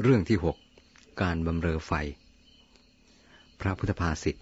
[0.00, 0.56] เรื่องที่หก
[1.22, 1.92] การบำเรอไฟ
[3.60, 4.36] พระพุทธภาษิต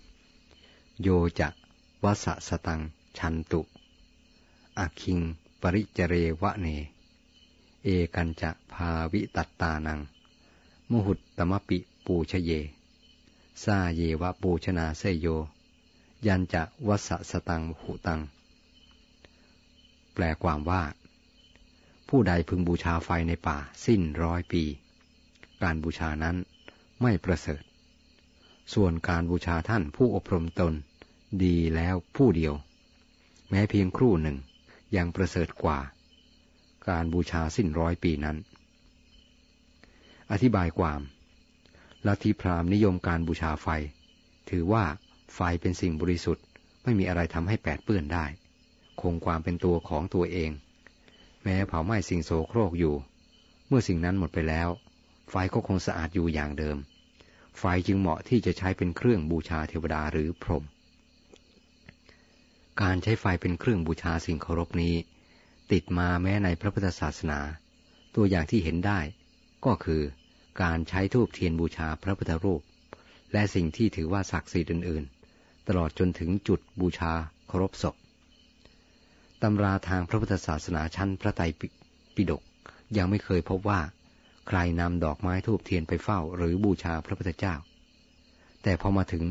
[1.02, 1.08] โย
[1.40, 1.48] จะ
[2.04, 2.80] วัสสตัง
[3.18, 3.60] ชันตุ
[4.78, 5.18] อคิง
[5.60, 6.66] ปริจเรวะเน
[7.84, 10.00] เอกันจะพาวิตัตตานัง
[10.90, 12.50] มหุตตมปิปูชเย
[13.62, 15.26] ซาเยวะปูชนาเสยโย
[16.26, 18.20] ยันจะวัสสตังหุตัง
[20.12, 20.82] แปลความว่า
[22.08, 24.64] ผู้ใดพึงบูชาไฟในป่าสิ้นร้อยปี
[25.62, 26.36] การบูชานั้น
[27.02, 27.62] ไม่ประเสริฐ
[28.74, 30.74] ส่วนการบูชาท่านผู้อบรมตน
[31.44, 32.54] ดีแล้วผู้เดียว
[33.50, 34.36] แม้เพียงครู่หนึ่ง
[34.96, 35.78] ยังประเสริฐกว่า
[36.88, 38.36] การบูชาสิ้นร้อยปีนั้น
[40.32, 41.00] อธิบายความ
[42.06, 43.68] ลัทธิพราหมณ์นิยมการบูชาไฟ
[44.50, 44.84] ถือว่า
[45.34, 46.44] ไฟเป็นสิ่งบริสุทธิ์
[46.82, 48.26] ไม่มีอะไรทำให้แปดเปื้อนได้
[49.00, 50.50] คงความเป็นตัวของตัวเอง
[51.42, 52.94] แม้เผาไหม้สิ่งโสโครกอยู่
[53.68, 54.68] เมื่อสิ่งนั้นหมดไปแล้ว
[55.30, 56.76] ไฟก็คงสะอาดอยู่อย่างเดิม
[57.58, 60.64] ไฟจึงเหมาะที่จะใช้เป็นเครื่องบูชาเทวดาหรือพรหม
[62.82, 64.94] การใช้ไฟเป็นเครื่องบูชาสิ่งเคารพนี้
[65.72, 67.40] ติดมาแม้ในพระพุทธศาสนา
[68.14, 69.00] ตัวอย่างที่เห็นได้
[69.64, 70.02] ก็คือ
[70.62, 72.62] การใช้ทูบเทียนบูชาพระพุทธรูป
[73.32, 75.04] และสิ่งที่ถือว่าศักดิ์สิทธิ์อื่น
[75.36, 77.12] ๆ ตลอดจนถึงจุดบูชา
[77.48, 77.94] เคารพศพ
[79.42, 81.44] ตำราทางพระพุทธศาสนาชั้นพระไตร
[82.14, 82.42] ปิฎก
[82.96, 83.80] ยังไม่เคยพบว่า
[84.52, 87.54] ใครนำดอกไม้ทูบเทียนไปเฝ้าหรือบูชาพระพุทธเจ้า
[88.62, 89.24] แต่พอมาถึง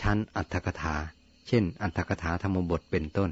[0.00, 0.94] ชั้นอัตถกถา
[1.48, 3.30] เช่น อัตถกถาธรรมบทเป็นต้น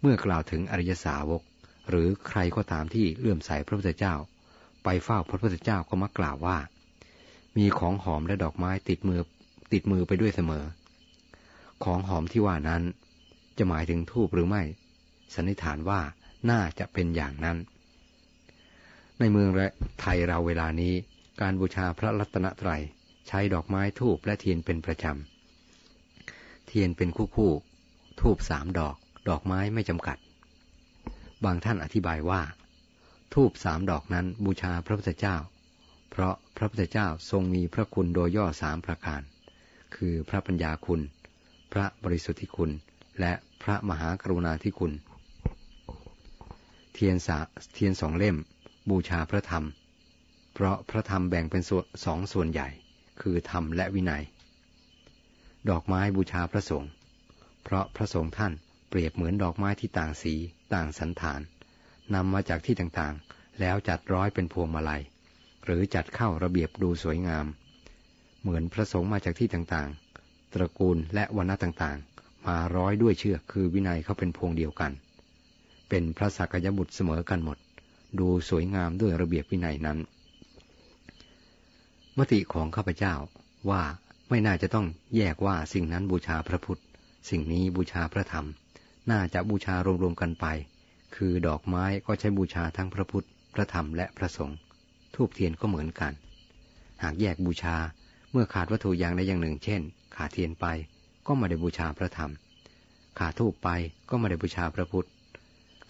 [0.00, 1.42] เมื่อกล่าวถึงอริยสาวก
[1.88, 4.14] หรือใครก็ตามที่เลื่อมใสพระพุทธเจ้า
[4.84, 6.58] ไปเฝ้าพระพุทธเจ้าก็มักกล่าวว่า
[7.56, 9.20] มีของหอมและดอกไม้ติดมือ
[9.72, 10.64] ติดมือไปด้วยเสมอ
[11.84, 12.82] ของหอมที่ว่านั้น
[13.58, 14.62] จะหมายถึงทูบหรือไม่
[15.34, 16.00] สันนิษฐานว่า
[16.50, 17.56] น่าจะเป็นอย่างนั้น
[19.20, 19.50] ในเมือง
[20.00, 20.94] ไทยเราเวลานี้
[21.40, 22.82] การบูชาพระรัตนตรัย
[23.28, 27.52] ใช้ดอกไม้ทูบและเทียนเป็นประจำ เทียนเป็นคู่คู่
[28.20, 28.96] ทูบสามดอก
[29.28, 30.18] ดอกไม้ไม่จำกัด
[31.44, 32.42] บางท่านอธิบายว่า
[33.34, 35.36] ทูบสามดอกนั้นบูชาพระพุทธเจ้า
[36.10, 39.20] เพราะพระพุทธเจ้าทรงมีพระคุณโดยย่อสามประการ
[39.94, 41.00] คือพระปัญญาคุณ
[41.72, 42.70] พระบริสุทธิคุณ
[43.20, 43.32] และ
[43.62, 44.92] พระมหากรุณาธิคุณ
[46.92, 47.38] เทียนสา
[47.74, 48.38] เทียนสองเล่ม
[48.90, 49.64] บูชาพระธรรม
[50.54, 51.62] เพราะพระธรรมแบ่งเป็น
[52.04, 52.68] สองส่วนใหญ่
[53.20, 54.22] คือธรรมและวินัย
[55.68, 56.90] ดอกไม้บูชาพระสงฆ์
[57.64, 58.52] เพราะพระสงฆ์ท่าน
[58.88, 60.34] เปรียบเหมือนดอกไม้ที่ต่างสี
[60.74, 61.40] ต่างสันฐาน
[62.14, 65.02] นำมาจากที่ต่างๆ แล้วจัดร้อยเป็นพวงมาลัย
[65.64, 67.46] หรือจัดเข้าระเบียบดูสวยงาม
[68.40, 74.92] เหมือนพระสงฆ์มาจากที่ต่างๆ ตระกูลและวรรณะต่างๆ มาร้อยด้วยเชือกคือวินัยเขาเป็นพวงเดียวกัน
[75.88, 77.58] เป็นพระสักยบุตรเสมอกันหมด
[78.18, 79.98] ดูสวยงามด้วยระเบียบวินัยนั้น
[82.18, 83.14] มติของข้าพเจ้า
[83.70, 83.82] ว่า
[84.28, 86.80] ไม่น่าจะต้องแยกว่าสิ่งนั้นบูชาพระพุทธ
[87.30, 88.46] สิ่งนี้บูชาพระธรรม
[89.10, 90.46] น่าจะบูชารวมๆกันไป
[91.14, 94.58] คือดอกไม้ก็ใช้บูชาทั้งพระพุทธ พระธรรมและพระสงฆ์
[95.14, 96.12] ทูบเทียนก็เหมือนกัน
[97.02, 97.76] หากแยกบูชา
[98.30, 99.80] เมื่อขาดวัตถุอย่างใดอย่างหนึ่ง เช่น
[100.16, 100.66] ขาดเทียนไป
[101.26, 102.32] ก็ไม่ได้บูชาพระธรรม
[103.18, 103.68] ขาดทูบไป
[104.08, 105.08] ก็ไม่ได้บูชาพระพุทธ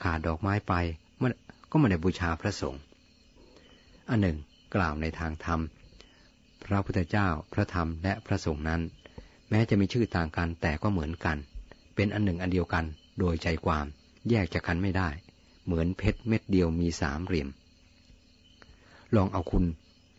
[0.02, 0.74] ขาดดอกไม้ไป
[1.70, 2.80] ก็ไม่ได้บูชาพระสงฆ์
[4.08, 4.36] อันหนึ่ง
[4.74, 5.60] กล่าวในทางธรรม
[6.64, 8.80] พระพุทธเจ้าพระธรรมและพระสงฆ์นั้น
[9.50, 11.36] แม้จะมีชื่อต่างกันแต่ก็เหมือนกัน
[11.94, 12.84] เป็นอันหนึ่งอันเดียวกัน
[13.18, 13.86] โดยใจความ
[14.28, 15.08] แยกจากกันไม่ได้
[15.64, 17.48] เหมือนเพชรเม็ดเดียวมีสามเหลี่ยม
[19.16, 19.64] ลองเอาคุณ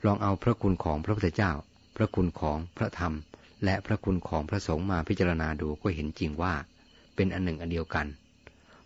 [0.06, 1.52] ลองเอาพระคุณของพระพุทธเจ้า
[1.96, 3.14] พระคุณของพระธรรม
[3.66, 6.54] และพระคุณของพระสงฆ์มาพิจารณาดูก็เห็นจริงว่า
[7.16, 8.08] เป็นอันหนึ่งอันเดียวกัน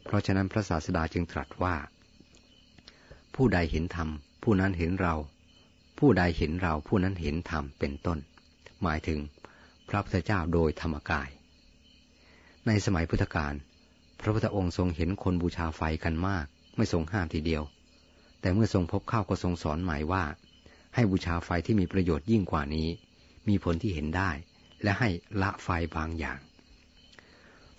[0.03, 1.75] เพราะฉะนั้นพระศาสดาจึงตรัสว่า
[3.35, 4.09] ผู้ใดเห็นธรรม
[4.43, 5.15] ผู้นั้นเห็นเรา
[5.99, 8.19] ผู้ใดเห็นเราผู้นั้นเห็นธรรมเป็นต้น
[8.81, 9.19] หมายถึง
[9.89, 11.29] พระพุทธเจ้าโดยธรรมกาย
[12.67, 13.53] ในสมัยพุทธกาล
[14.19, 16.45] พระพุทธองค์ทรงเห็นคนบูชาไฟกันมาก
[16.77, 17.63] ไม่ทรงห้ามทีเดียว
[18.39, 20.23] แต่เมื่อทรงพบข้าวก็ทรงสอนหมายว่า
[20.95, 22.87] ให้บูชาไฟที่มีประโยชน์ยิ่งกว่านี้
[23.47, 24.31] มีผลที่เห็นได้
[24.83, 25.09] และให้
[25.41, 26.39] ละไฟบางอย่าง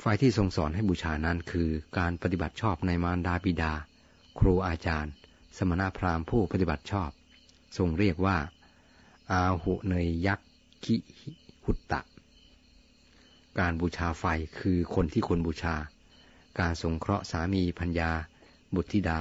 [0.00, 3.72] ไฟที่ทรงสอนให้บูชานั้นคือการปฏิบัติชอบในมารดาบิดา
[4.38, 5.12] ครูอาจารย์
[5.56, 7.10] สมณพราหมณ์ผู้ปฏิบัติชอบ
[7.76, 8.36] ทรงเรียกว่า
[9.30, 10.48] อาหุเนยยักษ์
[10.84, 10.96] คิ
[11.64, 12.00] หุตตะ
[13.58, 14.24] การบูชาไฟ
[14.58, 15.74] คือคนที่ควรบูชา
[16.60, 18.10] การสงเคราะห์สามีพัญญา
[18.74, 19.18] บุตรธิดา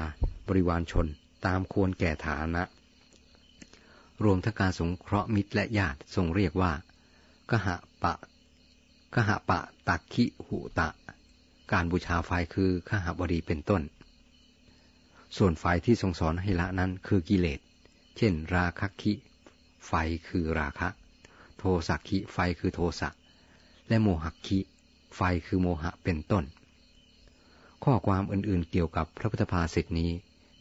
[0.47, 1.07] บริวารชน
[1.45, 2.63] ตามควรแก่ฐานะ
[4.23, 6.71] รวมทั้งการสงเคราะห์มิตรและญาติทรงเรียกว่า
[7.51, 8.13] กหะปะ
[9.15, 10.89] กหะปะตักขิหุตะ
[11.71, 13.81] การบูชาไฟคือขหบดีเป็นต้น
[15.37, 17.59] ส่วนฝ่ายที่ทรงสอนให้ละนั้นคือกิเลส
[18.17, 19.13] เช่น ราคะคิ
[19.87, 19.93] ไฟ
[20.27, 20.87] คือราคะ
[21.57, 23.09] โทสักขิไฟคือโทสะ
[23.87, 24.59] และโมหักขิ
[25.15, 26.43] ไฟคือโมหะเป็นต้น
[27.83, 30.11] ข้อความอื่นๆเกี่ยวกับพระพุทธภาษิตนี้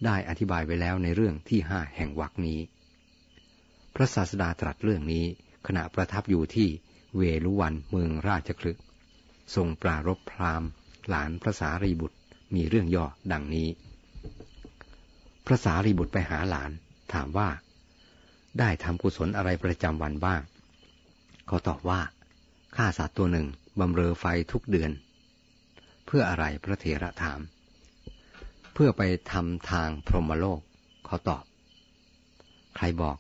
[0.04, 2.60] ได้อธิบายไว้แล้วในเรื่องที่ห้าแห่งวรรคนี้
[3.94, 5.24] พระศาสดาตรัสเรื่องนี้
[5.66, 6.68] ขณะประทับอยู่ที่
[7.16, 8.78] เวลุวันเมืองราชคลึก
[9.54, 10.70] ทรงปรารบพราหมณ์
[11.08, 12.18] หลานพระสารีบุตร
[12.54, 13.68] มีเรื่องย่อดังนี้
[15.46, 16.70] พระสารีบุตรไปหาหลาน
[17.12, 17.48] ถามว่า
[18.58, 20.40] ได้ทำกุศลอะไรประจำวันบ้าง
[21.46, 22.00] เขาตอบว่า
[22.76, 23.46] ฆ่าสัตว์ตัวหนึ่ง
[23.80, 24.90] บำเรอไฟทุกเดือน
[26.06, 27.40] เพื่ออะไรพระเถระถาม
[28.72, 29.02] เพื่อไป
[29.32, 30.60] ทำทางพรหมโลก
[31.06, 31.44] เขาตอบ
[32.76, 33.16] ใครบอก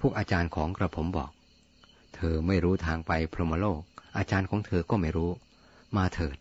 [0.00, 1.30] พวกอาจารย์ของกระผมบอก
[2.14, 3.80] เธอไม่รู้ทางไปพรหมโลก
[4.16, 5.30] อาจารย์ของเธอก็ไม่รู้
[5.96, 6.36] มาเถิด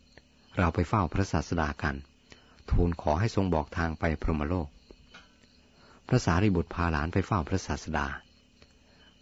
[0.58, 1.96] เราไปเฝ้าพระศาสดากัน
[2.72, 4.68] ทูลขอให้ทรงบอกทางไปพรหมโลก
[6.08, 8.08] พระสารีบุตรพาหลานไปเฝ้าพระศาสดา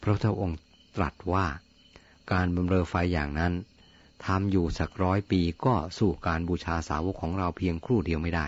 [0.01, 0.59] พระพุทธองค์
[0.95, 1.45] ตรัสว่า
[2.31, 3.53] การบำเรอไฟอย่างนั้น
[4.25, 8.45] ทำอยู่สักร้อยปีก็สู้การบูชาสาวกของเราเพียงครู่เดียวไม่ได้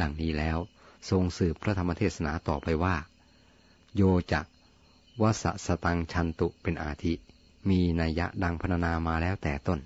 [0.00, 0.58] ดังนี้แล้ว
[1.10, 2.96] ทรงสืบพระธรรมเทศนาต่อไปว่า
[3.96, 4.02] โย
[4.32, 4.40] จะ
[5.22, 7.14] วสสตังชันตุเป็นอาทิ
[7.68, 9.80] มีนัยยะดังพรรณนามาแล้วแต่ต้น